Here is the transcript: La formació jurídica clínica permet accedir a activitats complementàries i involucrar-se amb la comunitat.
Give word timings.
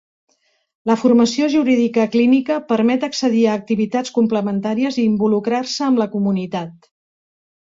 La 0.91 0.95
formació 1.01 1.49
jurídica 1.55 2.05
clínica 2.15 2.57
permet 2.73 3.05
accedir 3.09 3.43
a 3.51 3.59
activitats 3.61 4.15
complementàries 4.17 4.99
i 5.03 5.07
involucrar-se 5.11 5.87
amb 5.91 6.03
la 6.05 6.09
comunitat. 6.17 6.91